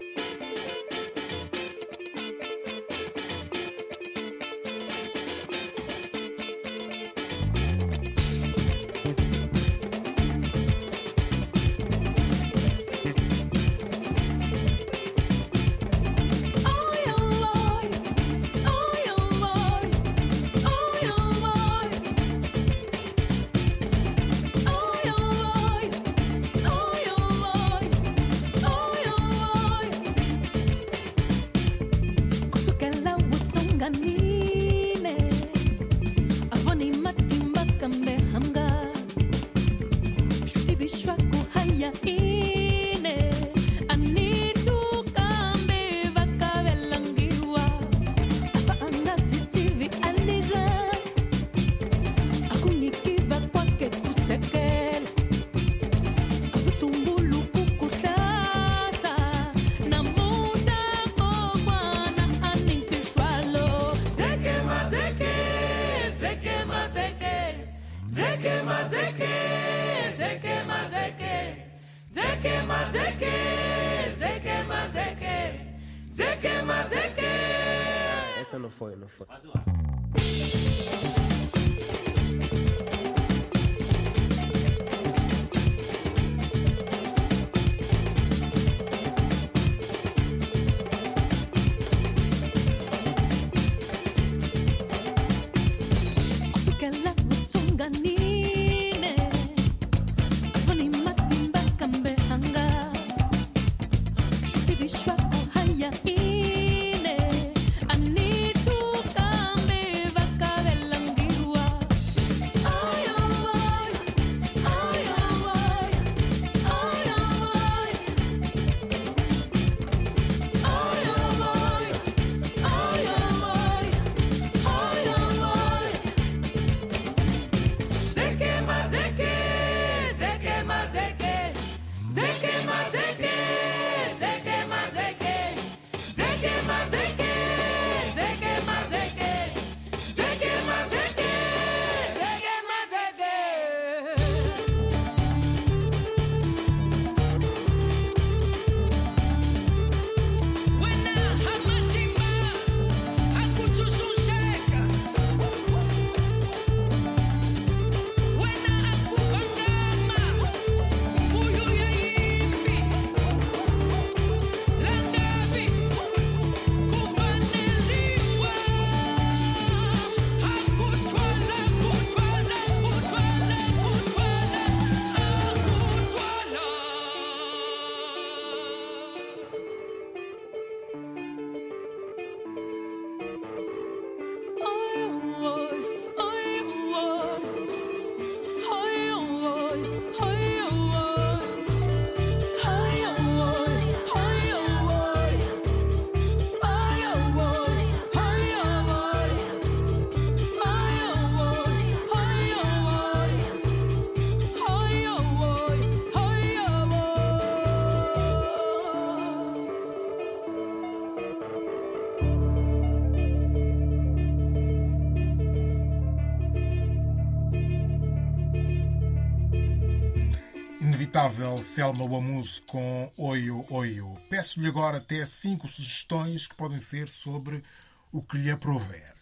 [221.65, 224.21] Selma Wamuso com Oio Oio.
[224.29, 227.65] Peço-lhe agora até cinco sugestões que podem ser sobre
[228.13, 229.15] o que lhe aprover.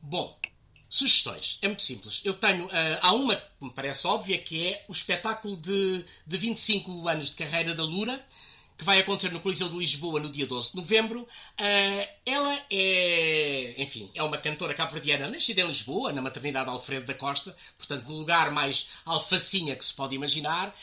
[0.00, 0.34] Bom,
[0.88, 1.58] sugestões.
[1.60, 2.22] É muito simples.
[2.24, 2.66] Eu tenho.
[2.66, 7.26] Uh, há uma que me parece óbvia que é o espetáculo de, de 25 anos
[7.28, 8.24] de carreira da Lura
[8.82, 11.22] que vai acontecer no Coliseu de Lisboa no dia 12 de novembro.
[11.22, 17.14] Uh, ela é, enfim, é uma cantora cabo-verdiana nascida em Lisboa, na maternidade Alfredo da
[17.14, 20.76] Costa, portanto, no lugar mais alfacinha que se pode imaginar.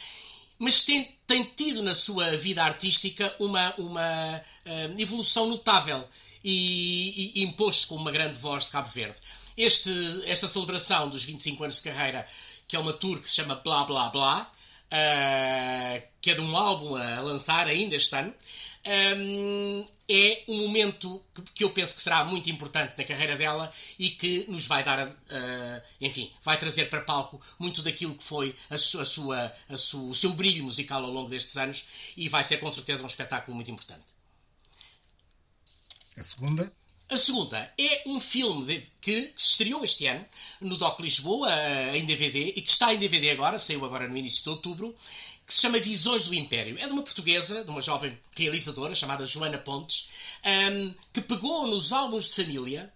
[0.58, 6.08] Mas tem, tem tido na sua vida artística uma, uma uh, evolução notável
[6.42, 7.54] e, e, e
[7.86, 9.18] com uma grande voz de Cabo Verde.
[9.58, 9.92] Este,
[10.26, 12.26] esta celebração dos 25 anos de carreira,
[12.66, 14.52] que é uma tour que se chama Blá Blá Blá,
[14.94, 18.34] uh, que é de um álbum a lançar ainda este ano,
[19.18, 21.24] um, é um momento
[21.54, 25.08] que, eu penso que será muito importante na carreira dela e que nos vai dar,
[25.08, 29.74] uh, enfim, vai trazer para palco muito daquilo que foi a, su, a sua, a
[29.74, 31.86] o seu brilho musical ao longo destes anos
[32.18, 34.06] e vai ser com certeza um espetáculo muito importante.
[36.18, 36.79] A segunda?
[37.12, 40.24] A segunda é um filme de, que se estreou este ano
[40.62, 44.16] no Doc Lisboa, eh, em DVD, e que está em DVD agora, saiu agora no
[44.16, 44.96] início de outubro,
[45.44, 46.78] que se chama Visões do Império.
[46.78, 50.08] É de uma portuguesa, de uma jovem realizadora chamada Joana Pontes,
[50.46, 52.94] um, ehm, que pegou nos álbuns de família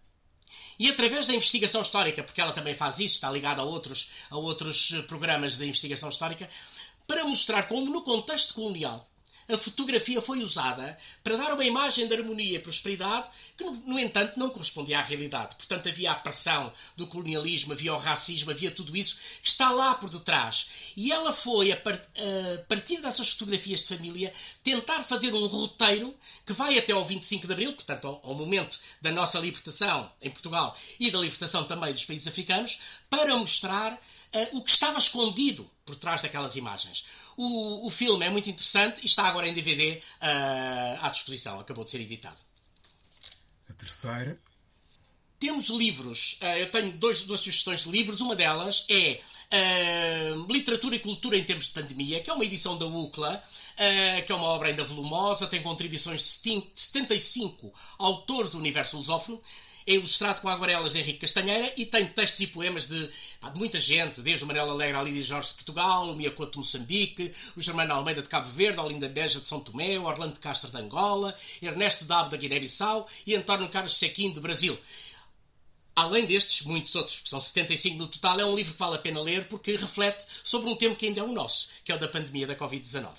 [0.78, 4.38] e através da investigação histórica, porque ela também faz isso, está ligada a outros, a
[4.38, 6.48] outros programas de investigação histórica,
[7.08, 9.10] para mostrar como no contexto colonial
[9.54, 13.28] a fotografia foi usada para dar uma imagem de harmonia e prosperidade
[13.58, 15.56] que, no, entanto, não correspondia à realidade.
[15.56, 19.94] Portanto, havia a pressão do colonialismo, havia o racismo, havia tudo isso que está lá
[19.96, 20.68] por detrás.
[20.96, 21.78] E ela foi, a,
[22.68, 24.34] partir dessas fotografias de família,
[24.64, 29.12] tentar fazer um roteiro que vai até ao 25 de Abril, portanto, ao, momento da
[29.12, 32.80] nossa libertação em Portugal e da libertação também dos países africanos,
[33.10, 37.06] para mostrar uh, o que estava escondido por trás daquelas imagens.
[37.38, 41.60] O, o filme é muito interessante e está agora em DVD uh, eh, à disposição.
[41.60, 42.38] Acabou de ser editado.
[43.70, 44.40] A terceira.
[45.40, 46.38] Temos livros.
[46.42, 48.22] Uh, eu tenho dois, duas sugestões de livros.
[48.22, 49.22] Uma delas é
[49.54, 54.26] Uh, Literatura e Cultura em Tempos de Pandemia, que é uma edição da UCLA, uh,
[54.26, 59.40] que é uma obra ainda volumosa, tem contribuições de 75 autores do universo lusófono
[59.86, 63.12] é ilustrado com aguarelas de Henrique Castanheira e tem textos e poemas de, de
[63.56, 67.34] muita gente, desde o Manuel Alegre à Lídia Jorge de Portugal, o Miacoto de Moçambique,
[67.56, 70.40] o Germano Almeida de Cabo Verde, a Olinda Beja de São Tomé, o Orlando de
[70.40, 74.78] Castro de Angola, Ernesto Dabo da Guiné-Bissau e António Carlos Sequim de Brasil.
[75.96, 79.00] Além destes, muitos outros, que são 75 no total, é um livro que vale a
[79.00, 82.00] pena ler porque reflete sobre um tema que ainda é o nosso, que é o
[82.00, 83.10] da pandemia da Covid-19.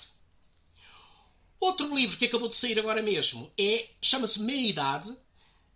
[1.59, 5.17] Outro livro que acabou de sair agora mesmo é chama-se Meia Idade,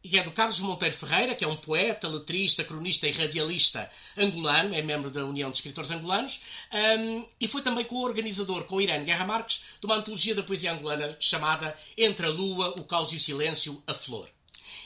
[0.04, 4.74] e é do Carlos Monteiro Ferreira, que é um poeta, letrista, cronista e radialista angolano,
[4.74, 6.40] é membro da União de Escritores Angolanos,
[6.74, 11.18] um, e foi também co-organizador com Irene Guerra Marques de uma antologia da poesia angolana
[11.20, 14.30] chamada Entre a Lua, o Caos e o Silêncio, a Flor.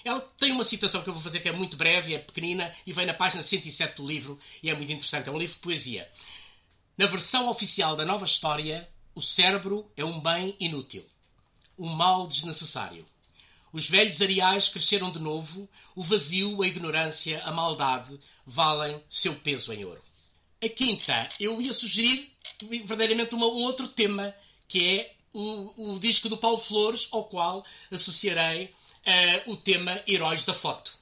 [0.04, 2.92] Ela tem uma citação que eu vou fazer que é muito breve, é pequenina e
[2.92, 5.30] vem na página 107 do livro e é muito interessante.
[5.30, 6.10] É um livro de poesia.
[6.98, 11.06] Na versão oficial da nova história, o cérebro é um bem inútil,
[11.78, 13.06] um mal desnecessário
[13.74, 19.74] os velhos areais cresceram de novo, o vazio, a ignorância, a maldade valem seu peso
[19.74, 20.02] em ouro.
[20.64, 24.34] A quinta, eu ia sugerir verdadeiramente uma, um outro tema,
[24.68, 30.46] que é o, o, disco do Paulo Flores, ao qual associarei uh, o tema Heróis
[30.46, 30.96] da Foto.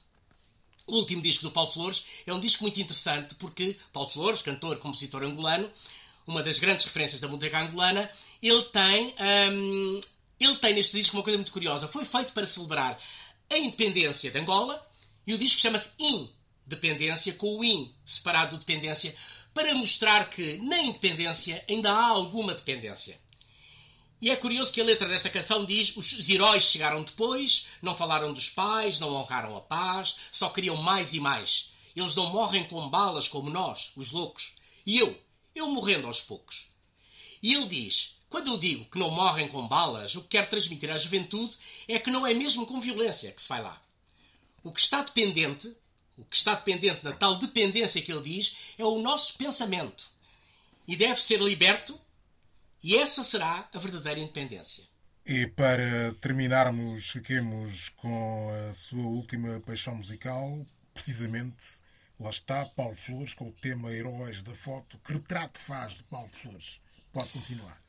[0.86, 4.78] O último disco do Paulo Flores é um disco muito interessante porque Paulo Flores, cantor,
[4.78, 5.70] compositor angolano,
[6.26, 8.10] uma das grandes referências da música angolana,
[8.42, 9.14] ele tem
[9.52, 10.00] um,
[10.44, 11.88] ele tem neste disco uma coisa muito curiosa.
[11.88, 13.00] Foi feito para celebrar
[13.50, 14.84] a independência de Angola
[15.26, 19.14] e o disco chama-se Independência, com o In separado do dependência,
[19.52, 23.20] para mostrar que na independência ainda há alguma dependência.
[24.20, 28.32] E é curioso que a letra desta canção diz: os heróis chegaram depois, não falaram
[28.32, 31.70] dos pais, não honraram a paz, só queriam mais e mais.
[31.94, 34.54] Eles não morrem com balas como nós, os loucos.
[34.86, 35.20] E eu,
[35.54, 36.68] eu morrendo aos poucos.
[37.42, 40.90] E ele diz: quando eu digo que não morrem com balas, o que quero transmitir
[40.90, 41.56] à juventude
[41.86, 43.80] é que não é mesmo com violência que se vai lá.
[44.64, 45.76] O que está dependente,
[46.16, 50.10] o que está dependente na tal dependência que ele diz, é o nosso pensamento.
[50.88, 52.00] E deve ser liberto,
[52.82, 54.82] e essa será a verdadeira independência.
[55.26, 61.82] E para terminarmos, fiquemos com a sua última paixão musical, precisamente,
[62.18, 64.98] lá está, Paulo Flores, com o tema Heróis da Foto.
[65.04, 66.80] Que retrato faz de Paulo Flores?
[67.12, 67.81] Posso continuar?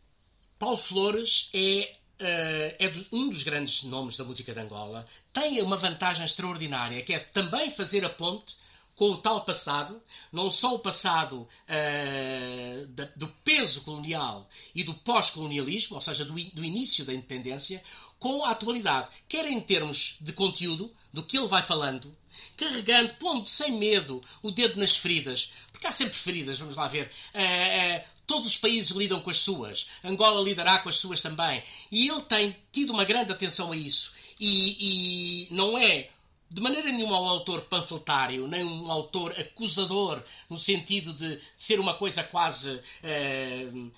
[0.63, 5.05] Paulo Flores é, uh, é um dos grandes nomes da música de Angola.
[5.33, 8.55] Tem uma vantagem extraordinária, que é também fazer a ponte
[8.95, 10.01] com o tal passado,
[10.31, 16.31] não só o passado uh, da, do peso colonial e do pós-colonialismo, ou seja, do,
[16.31, 17.83] do, início da independência,
[18.17, 22.15] com a atualidade, quer em termos de conteúdo, do que ele vai falando,
[22.55, 25.51] carregando, pondo sem medo o dedo nas feridas,
[25.83, 27.11] porque há sempre feridas, vamos lá ver.
[27.35, 31.61] Uh, uh, todos os países lidam com as suas, Angola lidará com as suas também,
[31.91, 34.13] e ele tem tido uma grande atenção a isso.
[34.39, 36.09] E, e não é
[36.49, 41.95] de maneira nenhuma um autor panfletário, nem um autor acusador, no sentido de ser uma
[41.95, 43.91] coisa quase uh,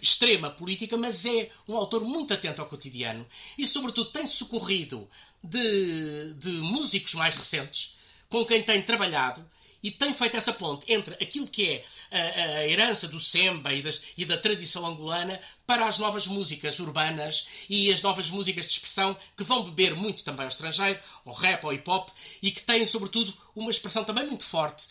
[0.00, 3.24] extrema política, mas é um autor muito atento ao cotidiano
[3.56, 5.08] e, sobretudo, tem socorrido
[5.44, 7.94] de, de músicos mais recentes
[8.28, 9.46] com quem tem trabalhado
[9.82, 13.82] e tem feito essa ponte entre aquilo que é a, a herança do samba e,
[13.82, 18.72] das, e, da tradição angolana para as novas músicas urbanas e as novas músicas de
[18.72, 22.10] expressão que vão beber muito também ao estrangeiro, ao rap, ao hip hop
[22.42, 24.86] e que têm, sobretudo, uma expressão também muito forte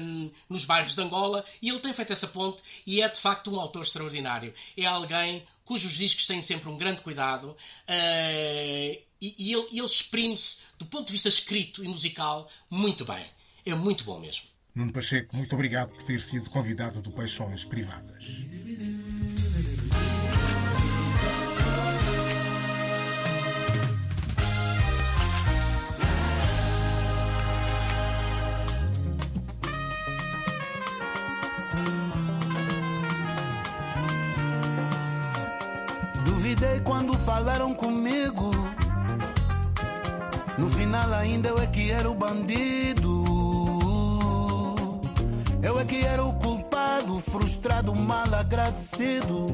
[0.00, 1.44] um, nos bairros de Angola.
[1.62, 4.52] E ele tem feito essa ponte e é de facto um autor extraordinário.
[4.76, 10.58] É alguém cujos discos têm sempre um grande cuidado uh, e, e ele, ele exprime-se,
[10.78, 13.24] do ponto de vista escrito e musical, muito bem.
[13.66, 14.44] É muito bom mesmo.
[14.74, 18.44] Nuno Pacheco, muito obrigado por ter sido convidado do Paixões Privadas.
[36.24, 38.50] Duvidei quando falaram comigo.
[40.58, 43.23] No final ainda eu é que era o bandido.
[45.64, 49.46] Eu é que era o culpado, frustrado, mal agradecido.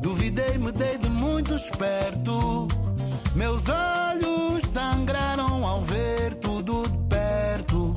[0.00, 2.66] Duvidei, me dei de muito esperto.
[3.34, 7.92] Meus olhos sangraram ao ver tudo de perto.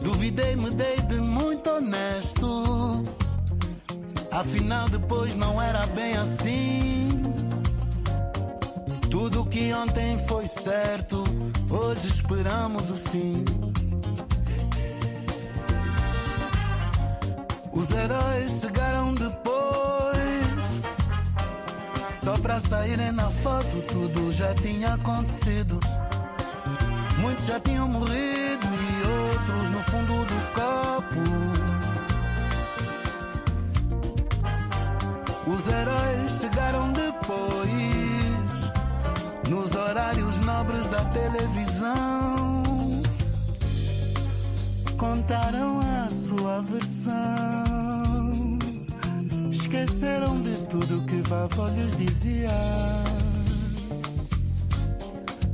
[0.00, 3.04] Duvidei, me dei de muito honesto.
[4.32, 7.21] Afinal, depois não era bem assim.
[9.12, 11.22] Tudo que ontem foi certo
[11.68, 13.44] Hoje esperamos o fim.
[17.72, 19.52] Os heróis chegaram depois.
[22.14, 25.78] Só pra saírem na foto, tudo já tinha acontecido.
[27.18, 31.20] Muitos já tinham morrido e outros no fundo do copo.
[35.50, 36.11] Os heróis
[40.62, 42.62] nobres da televisão.
[44.96, 47.12] Contaram a sua versão.
[49.50, 52.50] Esqueceram de tudo que vovó lhes dizia.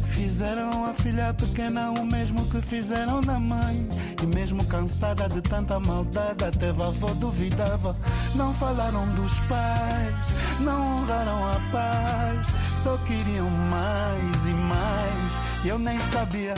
[0.09, 3.89] Fizeram a filha pequena o mesmo que fizeram na mãe.
[4.23, 7.97] E mesmo cansada de tanta maldade, até vovó duvidava.
[8.35, 15.67] Não falaram dos pais, não honraram a paz só queriam mais e mais.
[15.67, 16.55] Eu nem sabia.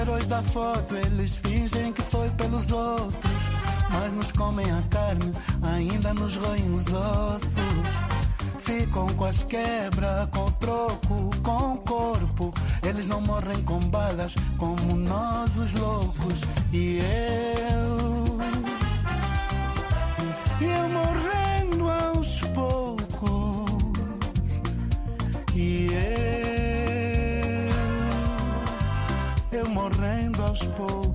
[0.00, 3.42] Heróis da foto, eles fingem que foi pelos outros.
[3.90, 7.62] Mas nos comem a carne, ainda nos roem os ossos.
[8.58, 12.54] Ficam com as quebras, com o troco, com o corpo.
[12.82, 16.40] Eles não morrem com balas, como nós os loucos.
[16.72, 16.98] E.
[16.98, 18.03] Eu
[30.54, 31.13] morrendo aos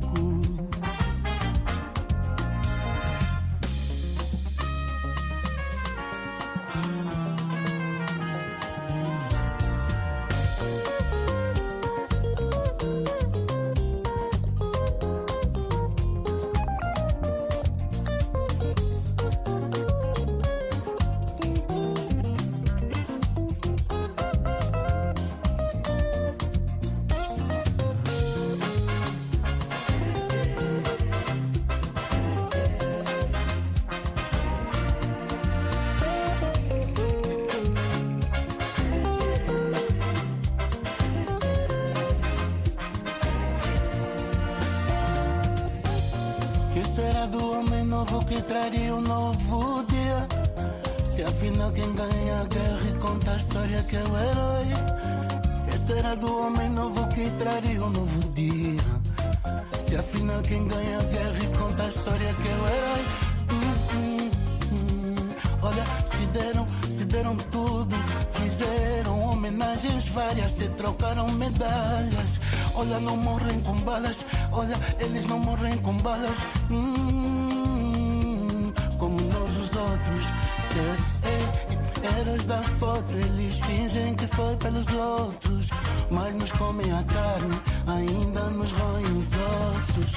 [82.17, 85.69] heróis da foto, eles fingem que foi pelos outros.
[86.11, 90.11] Mas nos comem a carne, ainda nos roem os ossos.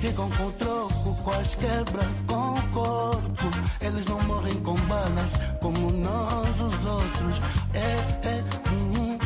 [0.00, 3.50] Ficam com troco, quase quebra com o corpo.
[3.80, 7.38] Eles não morrem com balas, como nós os outros.
[7.74, 9.18] É, é, hum,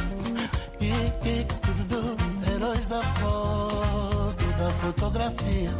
[0.81, 0.93] e,
[1.29, 2.17] e, tudo,
[2.51, 5.71] heróis da foto, da fotografia.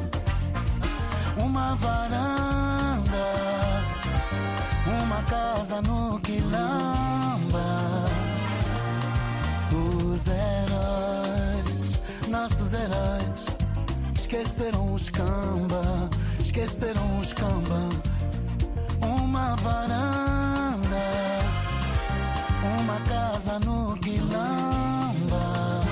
[1.39, 3.25] Uma varanda,
[5.13, 7.67] uma casa no quilamba.
[9.73, 13.53] Os heróis, nossos heróis
[14.19, 16.09] Esqueceram os camba,
[16.41, 17.89] esqueceram os camba.
[19.03, 20.97] Uma varanda,
[22.81, 25.83] uma casa no Quilamba.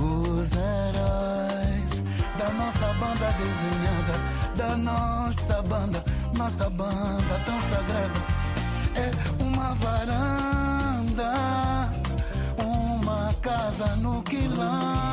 [0.00, 2.02] Os heróis
[2.38, 4.14] da nossa banda desenhada,
[4.56, 6.04] da nossa banda,
[6.36, 8.20] nossa banda tão sagrada.
[8.94, 11.32] É uma varanda,
[12.58, 15.08] uma casa no Quilamba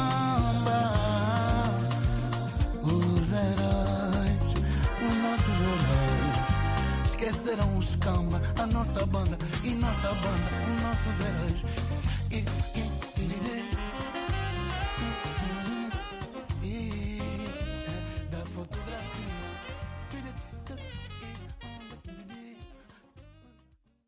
[3.25, 4.53] os heróis,
[5.01, 7.09] os nossos heróis.
[7.09, 11.63] Esqueceram os camba, a nossa banda e nossa banda, os nossos heróis.
[12.31, 12.45] E,
[12.77, 12.84] e,